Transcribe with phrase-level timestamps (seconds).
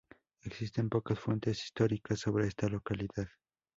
[0.41, 3.27] Existen pocas fuentes históricas sobre esta localidad.